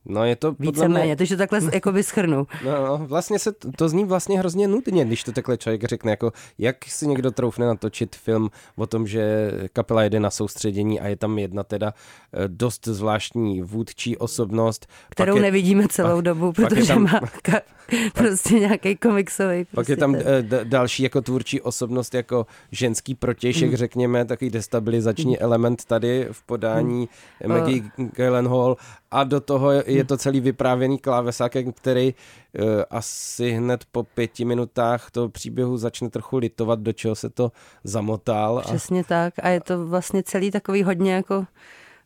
[0.05, 1.15] No je to Víceméně, mě...
[1.15, 2.47] takže takhle jakoby schrnu.
[2.65, 6.33] No, no, vlastně se, to zní vlastně hrozně nudně, když to takhle člověk řekne, jako
[6.57, 11.15] jak si někdo troufne natočit film o tom, že kapela jede na soustředění a je
[11.15, 11.93] tam jedna teda
[12.33, 14.87] eh, dost zvláštní vůdčí osobnost.
[15.09, 17.61] Kterou je, nevidíme celou pak, dobu, protože tam, má ka,
[18.13, 19.65] prostě nějaký komiksový.
[19.65, 23.75] Prostě pak je prostě tam d- další jako tvůrčí osobnost, jako ženský protějšek, mm.
[23.75, 25.37] řekněme, takový destabilizační mm.
[25.39, 27.09] element tady v podání
[27.43, 27.49] mm.
[27.49, 28.07] Maggie uh.
[28.15, 28.77] Gyllenhaal
[29.13, 35.11] a do toho je to celý vyprávěný klávesákem, který uh, asi hned po pěti minutách
[35.11, 37.51] toho příběhu začne trochu litovat, do čeho se to
[37.83, 38.61] zamotal.
[38.65, 39.03] Přesně a...
[39.03, 39.33] tak.
[39.41, 41.45] A je to vlastně celý takový hodně jako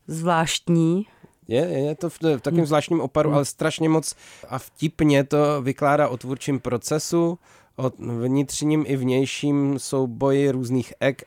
[0.07, 1.07] zvláštní.
[1.47, 4.15] Je, je to v, v takovém zvláštním oparu, ale strašně moc
[4.49, 7.39] a vtipně to vykládá o tvůrčím procesu,
[7.77, 11.21] o vnitřním i vnějším souboji různých eg,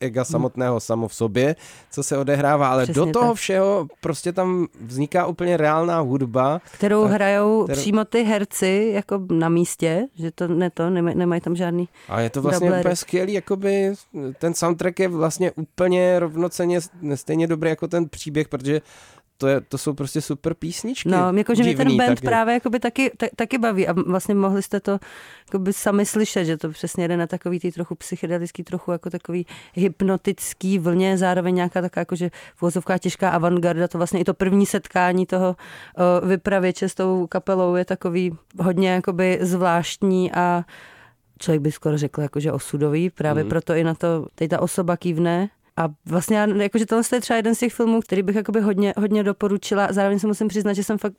[0.00, 1.56] ega samotného samo v sobě,
[1.90, 3.36] co se odehrává, ale Přesně do toho tak.
[3.36, 6.60] všeho prostě tam vzniká úplně reálná hudba.
[6.72, 7.80] Kterou tak, hrajou kterou...
[7.80, 12.20] přímo ty herci jako na místě, že to ne to, nemaj, nemají tam žádný A
[12.20, 13.92] je to vlastně úplně skvělý, jakoby
[14.38, 16.80] ten soundtrack je vlastně úplně rovnoceně
[17.14, 18.80] stejně dobrý jako ten příběh, protože
[19.42, 21.08] to, je, to jsou prostě super písničky.
[21.08, 22.26] No, jakože mě ten band taky.
[22.26, 24.98] právě jakoby taky, tak, taky baví a vlastně mohli jste to
[25.46, 29.46] jakoby sami slyšet, že to přesně jde na takový tý trochu psychedelický, trochu jako takový
[29.74, 35.26] hypnotický vlně, zároveň nějaká taková jakože vozovká těžká avantgarda, to vlastně i to první setkání
[35.26, 35.56] toho
[36.22, 40.64] o, vypravěče s tou kapelou je takový hodně jakoby zvláštní a
[41.38, 43.50] člověk by skoro řekl jakože osudový, právě mm.
[43.50, 47.54] proto i na to, teď ta osoba kývne a vlastně jakože tohle je třeba jeden
[47.54, 49.88] z těch filmů, který bych hodně, hodně doporučila.
[49.90, 51.14] Zároveň se musím přiznat, že jsem fakt,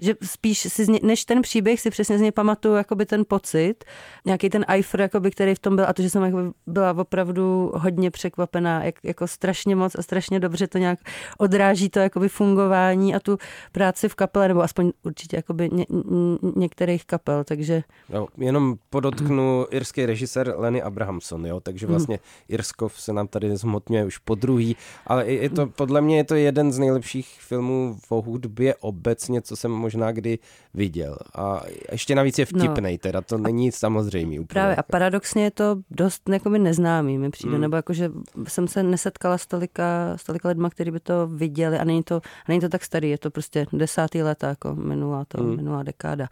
[0.00, 3.84] že spíš si ně, než ten příběh si přesně z něj pamatuju jakoby ten pocit,
[4.24, 7.72] nějaký ten eifer, jakoby, který v tom byl a to, že jsem jakoby byla opravdu
[7.74, 10.98] hodně překvapená, jak, jako strašně moc a strašně dobře to nějak
[11.38, 13.38] odráží to jakoby fungování a tu
[13.72, 17.82] práci v kapele, nebo aspoň určitě jakoby ně, ně, některých kapel, takže...
[18.08, 21.92] Jo, jenom podotknu irský režisér Lenny Abrahamson, jo, takže mhm.
[21.92, 23.52] vlastně Irskov se nám tady
[23.88, 27.98] mě už po druhý, ale je to, podle mě je to jeden z nejlepších filmů
[28.08, 30.38] o hudbě obecně, co jsem možná kdy
[30.74, 31.16] viděl.
[31.34, 31.62] A
[31.92, 32.98] ještě navíc je vtipnej, no.
[32.98, 34.46] teda to není samozřejmý úplně.
[34.54, 37.60] Právě a paradoxně je to dost jakoby neznámý, mi přijde, mm.
[37.60, 38.10] nebo jakože
[38.48, 42.16] jsem se nesetkala s tolika, s tolika lidma, kteří by to viděli a není to,
[42.16, 45.56] a není to tak starý, je to prostě desátý let, jako minulá to, mm.
[45.56, 46.28] minulá dekáda.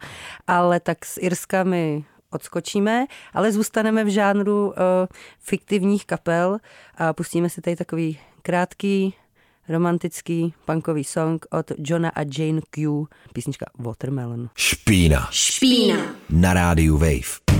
[0.47, 4.73] Ale tak s Irska mi odskočíme, ale zůstaneme v žánru uh,
[5.39, 6.57] fiktivních kapel
[6.95, 9.13] a pustíme si tady takový krátký,
[9.69, 14.49] romantický punkový song od Johna a Jane Q, písnička Watermelon.
[14.55, 15.27] Špína.
[15.31, 15.97] Špína.
[16.29, 17.50] Na rádiu Wave.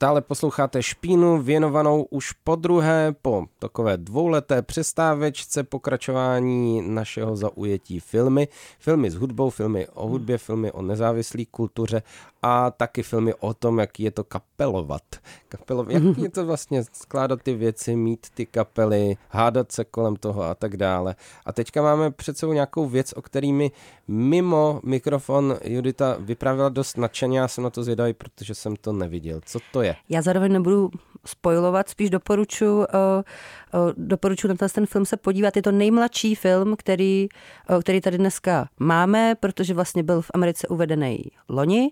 [0.00, 8.48] Stále posloucháte špínu věnovanou už po druhé po takové dvouleté přestávečce pokračování našeho zaujetí filmy.
[8.78, 12.02] Filmy s hudbou, filmy o hudbě, filmy o nezávislé kultuře
[12.42, 15.02] a taky filmy o tom, jak je to kapelovat.
[15.48, 20.42] Kapelovat, jak je to vlastně skládat ty věci, mít ty kapely, hádat se kolem toho
[20.42, 21.14] a tak dále.
[21.46, 23.70] A teďka máme před sebou nějakou věc, o kterými
[24.08, 29.40] mimo mikrofon Judita vyprávěla dost nadšeně, já jsem na to zvědavý, protože jsem to neviděl.
[29.44, 29.89] Co to je?
[30.08, 30.90] Já zároveň nebudu
[31.26, 35.56] spojovat, spíš doporučuji uh, uh, doporučuji na ten film se podívat.
[35.56, 37.28] Je to nejmladší film, který,
[37.70, 41.90] uh, který tady dneska máme, protože vlastně byl v Americe uvedený loni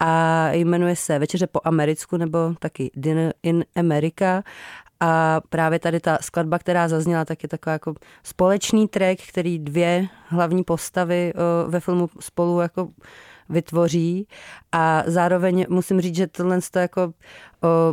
[0.00, 4.42] a jmenuje se Večeře po americku nebo taky Dinner in America
[5.00, 10.06] a právě tady ta skladba, která zazněla, tak je taková jako společný track, který dvě
[10.26, 11.32] hlavní postavy
[11.66, 12.88] ve filmu spolu jako
[13.52, 14.26] vytvoří.
[14.72, 17.12] A zároveň musím říct, že tohle to jako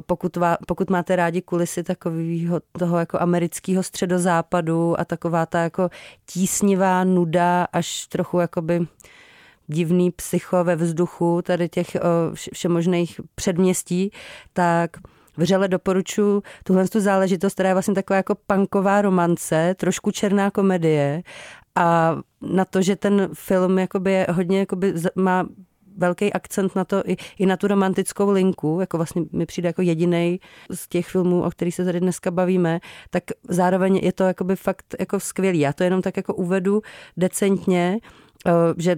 [0.06, 5.90] pokud, vá, pokud máte rádi kulisy takového toho jako amerického středozápadu a taková ta jako
[6.26, 8.88] tísnivá nuda až trochu jakoby
[9.68, 11.98] divný psycho ve vzduchu tady těch
[12.54, 14.12] všemožných předměstí,
[14.54, 14.92] tak
[15.38, 21.24] vřele doporučuji tuhle tu záležitost, která je vlastně taková jako punková romance, trošku černá komedie
[21.80, 25.48] a na to, že ten film jakoby je hodně jakoby má
[25.98, 29.82] velký akcent na to i, i na tu romantickou linku, jako vlastně mi přijde jako
[29.82, 30.40] jediný
[30.70, 34.96] z těch filmů, o kterých se tady dneska bavíme, tak zároveň je to jakoby fakt
[35.00, 35.60] jako skvělý.
[35.60, 36.82] Já to jenom tak jako uvedu
[37.18, 38.00] decentně,
[38.48, 38.96] eh, že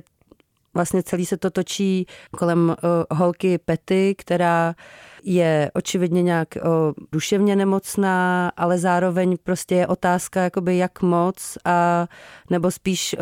[0.73, 4.75] vlastně celý se to točí kolem uh, holky Pety, která
[5.23, 12.07] je očividně nějak o, duševně nemocná, ale zároveň prostě je otázka, jakoby jak moc a
[12.49, 13.17] nebo spíš, o,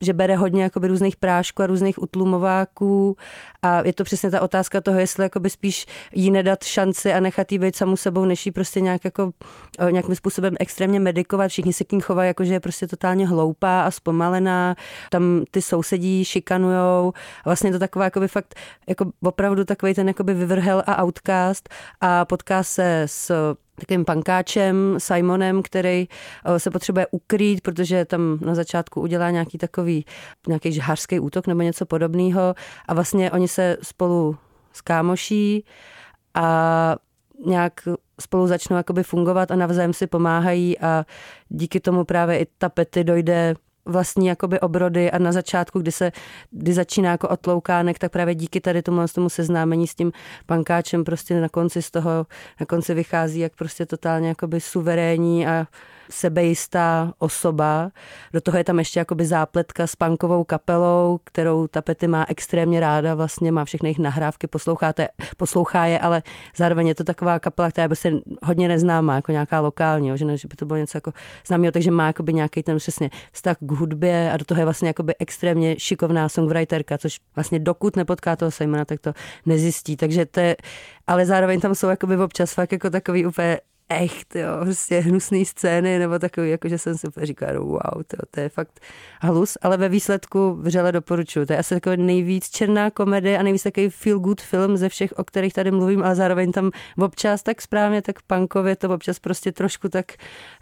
[0.00, 3.16] že bere hodně jakoby různých prášků a různých utlumováků
[3.62, 7.52] a je to přesně ta otázka toho, jestli jakoby spíš jí nedat šanci a nechat
[7.52, 9.32] jí být samu sebou, než jí prostě nějak jako,
[9.78, 11.48] o, nějakým způsobem extrémně medikovat.
[11.48, 14.74] Všichni se k ní chovají, jako že je prostě totálně hloupá a zpomalená.
[15.10, 17.12] Tam ty sousedí šikanujou.
[17.44, 18.54] Vlastně to taková jakoby fakt,
[18.88, 20.94] jako opravdu takový ten jakoby vyvrhel a
[21.44, 21.68] outcast
[22.00, 26.08] a potká se s takovým pankáčem Simonem, který
[26.44, 30.04] eh, se potřebuje ukrýt, protože tam na začátku udělá nějaký takový
[30.48, 32.54] nějaký žhářský útok nebo něco podobného.
[32.88, 34.36] A vlastně oni se spolu
[34.72, 35.64] skámoší
[36.34, 36.96] a
[37.46, 37.72] nějak
[38.20, 41.04] spolu začnou jakoby fungovat a navzájem si pomáhají a
[41.48, 43.54] díky tomu právě i ta Pety dojde
[43.86, 46.12] vlastní jakoby obrody a na začátku, kdy se
[46.50, 50.12] kdy začíná jako otloukánek, tak právě díky tady tomu, tomu seznámení s tím
[50.46, 52.26] pankáčem prostě na konci z toho,
[52.60, 55.66] na konci vychází jak prostě totálně jakoby suverénní a
[56.10, 57.90] sebejistá osoba.
[58.32, 63.14] Do toho je tam ještě jakoby zápletka s punkovou kapelou, kterou Tapety má extrémně ráda,
[63.14, 66.22] vlastně má všechny jejich nahrávky, posloucháte, poslouchá je, ale
[66.56, 68.10] zároveň je to taková kapela, která by se
[68.42, 71.12] hodně neznámá, jako nějaká lokální, že, ne, že by to bylo něco jako
[71.46, 74.88] známého, takže má jakoby nějaký ten přesně vztah k hudbě a do toho je vlastně
[74.88, 79.12] jakoby extrémně šikovná songwriterka, což vlastně dokud nepotká toho Simona, tak to
[79.46, 79.96] nezjistí.
[79.96, 80.56] Takže to je,
[81.06, 85.98] ale zároveň tam jsou jakoby občas fakt jako takový úplně echt, jo, prostě hnusné scény,
[85.98, 88.80] nebo takový, jako že jsem si říkal, wow, to, to je fakt
[89.20, 91.46] halus, ale ve výsledku vřele doporučuji.
[91.46, 95.12] To je asi takový nejvíc černá komedie a nejvíc takový feel good film ze všech,
[95.16, 99.52] o kterých tady mluvím, ale zároveň tam občas tak správně, tak punkově to občas prostě
[99.52, 100.12] trošku tak,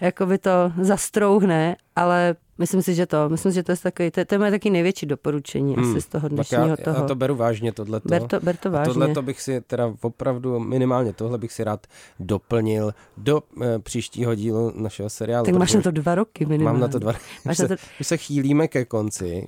[0.00, 4.10] jako by to zastrouhne, ale Myslím si, že to, myslím si, že to je takový,
[4.10, 5.90] to, to je moje taky největší doporučení hmm.
[5.90, 6.96] asi z toho dnešního já, toho.
[7.00, 8.08] Já to beru vážně, tohleto.
[8.08, 8.94] Ber to, ber to vážně.
[8.94, 11.86] Tohle to bych si teda opravdu, minimálně tohle bych si rád
[12.20, 15.46] doplnil do e, příštího dílu našeho seriálu.
[15.46, 16.80] Tak máš na to dva roky minimálně.
[16.80, 17.24] Mám na to dva roky.
[17.44, 17.76] Máš my, to...
[17.76, 19.46] se, se chýlíme ke konci.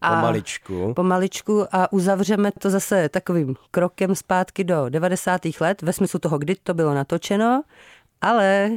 [0.00, 0.94] A pomaličku.
[0.94, 5.40] Pomaličku a uzavřeme to zase takovým krokem zpátky do 90.
[5.60, 7.62] let, ve smyslu toho, kdy to bylo natočeno,
[8.20, 8.70] ale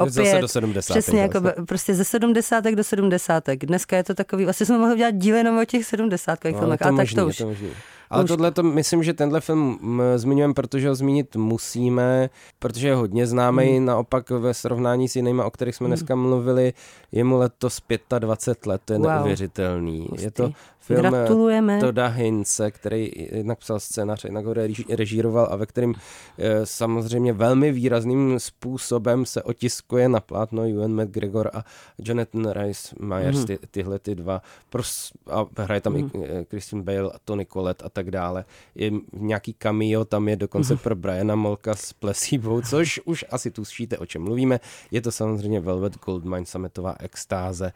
[0.00, 0.94] Opět, Zase do 70.
[0.94, 2.64] Přesně, jako prostě ze 70.
[2.64, 3.44] do 70.
[3.50, 6.38] Dneska je to takový, vlastně jsme mohli udělat díl jenom o těch 70.
[6.44, 7.36] No, filmech, a tak to už.
[7.36, 7.68] To možný.
[8.10, 8.28] Ale už...
[8.28, 9.78] tohle to myslím, že tenhle film
[10.16, 13.86] zmiňujeme, protože ho zmínit musíme, protože je hodně známý, hmm.
[13.86, 15.90] naopak ve srovnání s jinými, o kterých jsme hmm.
[15.90, 16.72] dneska mluvili,
[17.12, 17.80] je mu letos
[18.18, 19.08] 25 let, to je wow.
[19.08, 20.06] neuvěřitelný.
[20.10, 20.24] Hustý.
[20.24, 20.52] Je to
[20.86, 21.80] film Gratulujeme.
[21.80, 24.54] Toda Hince, který jednak psal scénář, jednak ho
[24.88, 25.94] režíroval a ve kterým
[26.38, 31.64] eh, samozřejmě velmi výrazným způsobem se otiskuje na plátno Ewan McGregor a
[31.98, 33.46] Jonathan Rice Myers, mm.
[33.46, 34.42] ty, tyhle ty dva.
[34.70, 35.98] Pros, a hraje tam mm.
[35.98, 36.12] i mhm.
[36.24, 38.44] eh, Christine Bale a Tony Collette a tak dále.
[38.74, 40.78] Je nějaký cameo, tam je dokonce mm.
[40.78, 44.60] pro Briana Molka s Plesívou, což už asi tušíte, o čem mluvíme.
[44.90, 47.72] Je to samozřejmě Velvet Goldmine, sametová extáze,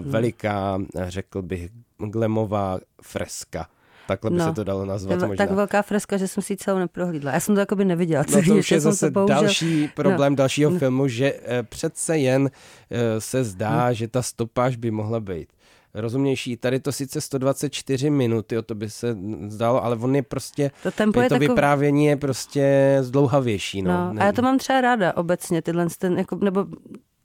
[0.00, 0.10] mm.
[0.10, 3.66] veliká, řekl bych, glemová freska.
[4.06, 5.20] Takhle by no, se to dalo nazvat.
[5.20, 5.36] možná.
[5.46, 7.32] Tak velká freska, že jsem si celou neprohlídla.
[7.32, 8.24] Já jsem to jakoby neviděla.
[8.34, 10.36] No to už je zase další problém no.
[10.36, 10.78] dalšího no.
[10.78, 12.50] filmu, že eh, přece jen
[12.90, 13.94] eh, se zdá, no.
[13.94, 15.48] že ta stopáž by mohla být
[15.94, 16.56] rozumnější.
[16.56, 19.16] Tady to sice 124 minuty, o to by se
[19.48, 21.48] zdálo, ale on je prostě, to, tempo je to takový...
[21.48, 23.82] vyprávění je prostě zdlouhavější.
[23.82, 24.14] No.
[24.14, 26.66] no a já to mám třeba ráda obecně, tyhle, ten, jako, nebo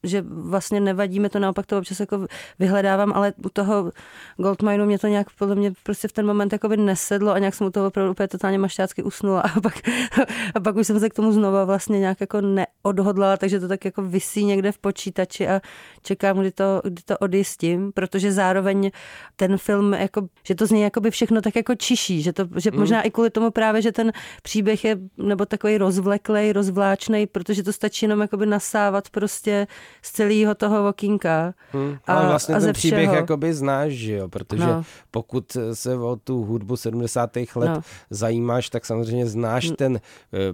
[0.05, 2.27] že vlastně nevadíme, to naopak to občas jako
[2.59, 3.91] vyhledávám, ale u toho
[4.37, 7.55] Goldmineu mě to nějak podle mě prostě v ten moment jako by nesedlo a nějak
[7.55, 9.73] jsem u toho opravdu úplně totálně mašťácky usnula a pak,
[10.55, 13.85] a pak už jsem se k tomu znova vlastně nějak jako neodhodlala, takže to tak
[13.85, 15.61] jako vysí někde v počítači a
[16.01, 18.91] čekám, kdy to, kdy to odjistím, protože zároveň
[19.35, 22.47] ten film, jako, že to z něj jako by všechno tak jako čiší, že, to,
[22.55, 22.79] že mm.
[22.79, 24.11] možná i kvůli tomu právě, že ten
[24.43, 29.67] příběh je nebo takový rozvleklej, rozvláčnej, protože to stačí jenom jakoby nasávat prostě
[30.01, 31.53] z celého toho okýnka.
[31.71, 33.15] Hmm, a, ale vlastně a ten příběh všeho.
[33.15, 34.83] jakoby znáš, že jo, protože no.
[35.11, 37.37] pokud se o tu hudbu 70.
[37.55, 37.81] let no.
[38.09, 39.75] zajímáš, tak samozřejmě znáš hmm.
[39.75, 39.99] ten uh,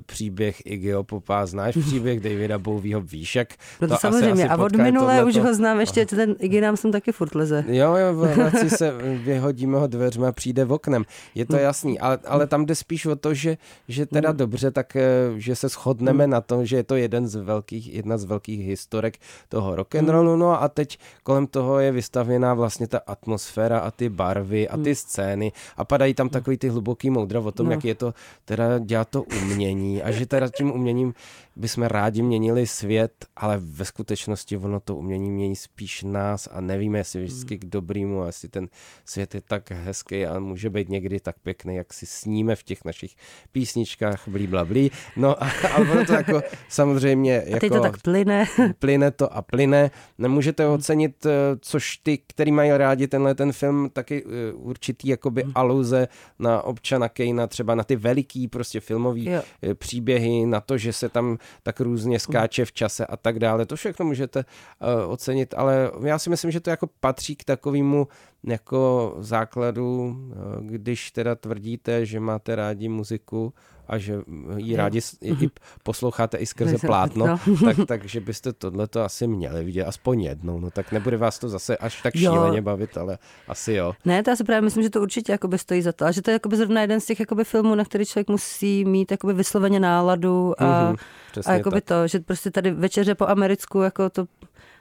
[0.06, 3.50] příběh Iggyho Popa, znáš příběh Davida Bowieho, víš, jak
[3.82, 5.40] no to, to samozřejmě, asi, asi a od minulé tohleto...
[5.40, 7.66] už ho znám, ještě ten Iggy nám sem taky furt leze.
[7.68, 8.92] Jo, jo, v se
[9.24, 11.06] vyhodíme ho dveřma a přijde v oknem.
[11.36, 11.64] Je to hmm.
[11.64, 14.38] jasný, ale, ale tam jde spíš o to, že, že teda hmm.
[14.38, 15.04] dobře, tak eh,
[15.38, 16.32] že se shodneme hmm.
[16.32, 19.18] na tom, že je to jeden z velkých, jedna z velkých historek
[19.50, 24.70] toho rock'n'rollu, no a teď kolem toho je vystavěná vlastně ta atmosféra a ty barvy
[24.70, 24.96] a ty hmm.
[24.96, 27.72] scény a padají tam takový ty hluboký moudra o tom, no.
[27.72, 28.14] jak je to
[28.46, 31.14] teda dělat to umění a že teda tím uměním
[31.56, 36.98] bychom rádi měnili svět, ale ve skutečnosti ono to umění mění spíš nás a nevíme,
[36.98, 38.68] jestli vždycky k dobrýmu a jestli ten
[39.06, 42.86] svět je tak hezký a může být někdy tak pěkný, jak si sníme v těch
[42.86, 43.16] našich
[43.52, 44.92] písničkách, blí, bla, blí.
[45.16, 47.34] No, a, ale ono to jako samozřejmě...
[47.46, 48.46] Jako, a teď to jako tak plyne.
[48.80, 49.92] plyne to a plyne.
[50.18, 55.44] Nemůžete ocenit, eh, což ty, který mají rádi tenhle ten film, taky eh, určitý jakoby
[55.56, 56.08] aluze
[56.40, 59.42] na občana Kejna, třeba na ty veliký prostě filmový jo.
[59.74, 63.66] Příběhy, na to, že se tam tak různě skáče v čase a tak dále.
[63.66, 68.08] To všechno můžete uh, ocenit, ale já si myslím, že to jako patří k takovému
[68.44, 70.16] jako základu,
[70.62, 73.54] když teda tvrdíte, že máte rádi muziku
[73.88, 74.22] a že
[74.58, 75.50] ji rádi i
[75.84, 77.38] posloucháte i skrze plátno, no.
[77.66, 80.60] tak, takže byste tohleto asi měli vidět aspoň jednou.
[80.60, 82.32] No tak nebude vás to zase až tak jo.
[82.32, 83.18] šíleně bavit, ale
[83.48, 83.94] asi jo.
[84.06, 86.06] Ne, to já si právě myslím, že to určitě jakoby stojí za to.
[86.06, 88.86] A že to je jakoby zrovna jeden z těch jakoby filmů, na který člověk musí
[88.86, 91.98] mít jakoby vysloveně náladu a, mm-hmm, a jakoby tak.
[91.98, 94.26] to, že prostě tady večeře po americku jako to,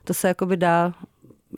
[0.04, 0.94] to se jakoby dá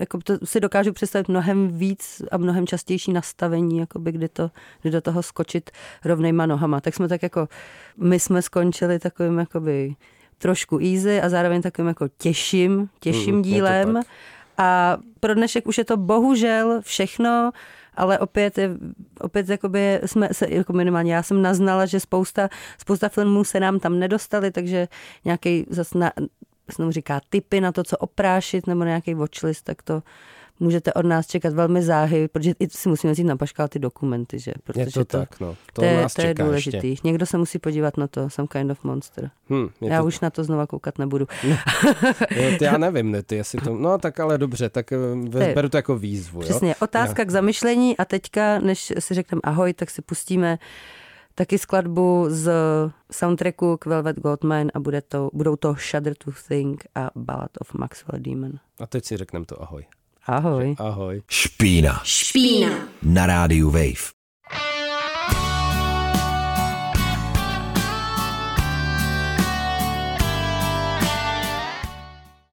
[0.01, 4.51] jako to si dokážu představit mnohem víc a mnohem častější nastavení, jakoby, kdy, to,
[4.83, 5.71] kdy do toho skočit
[6.05, 6.81] rovnejma nohama.
[6.81, 7.49] Tak jsme tak jako,
[7.97, 9.95] my jsme skončili takovým jakoby
[10.39, 14.01] trošku easy a zároveň takovým jako těžším, těžším mm, dílem.
[14.59, 17.51] A pro dnešek už je to bohužel všechno,
[17.95, 18.71] ale opět, je,
[19.21, 23.81] opět jakoby jsme se, jako minimálně já jsem naznala, že spousta, spousta filmů se nám
[23.81, 24.89] tam nedostali, takže
[25.25, 26.13] nějaký zase na,
[26.71, 30.03] se říká typy na to, co oprášit nebo nějaký watchlist, tak to
[30.63, 34.39] můžete od nás čekat velmi záhy, protože i si musíme vzít na paškal ty dokumenty,
[34.39, 34.53] že?
[34.65, 35.57] Protože je to, to tak, no.
[35.73, 36.91] To, to, je, to je důležitý.
[36.91, 37.09] Ještě.
[37.09, 39.31] Někdo se musí podívat na to, Some Kind of Monster.
[39.49, 40.07] Hmm, já to...
[40.07, 41.27] už na to znova koukat nebudu.
[42.59, 45.77] ty já nevím, ne, ty, jestli to, no tak ale dobře, tak eh, beru to
[45.77, 46.41] jako výzvu.
[46.41, 46.75] Přesně, jo?
[46.81, 47.27] otázka já.
[47.27, 50.59] k zamyšlení a teďka, než si řekneme ahoj, tak si pustíme
[51.35, 52.53] taky skladbu z
[53.13, 57.75] soundtracku k Velvet Goldmine a bude to, budou to Shudder to Think a Ballad of
[57.75, 58.53] Maxwell Demon.
[58.81, 59.87] A teď si řekneme to ahoj.
[60.27, 60.75] Ahoj.
[60.79, 61.23] Ahoj.
[61.29, 62.01] Špína.
[62.05, 62.69] Špína.
[63.03, 64.22] Na rádiu Wave.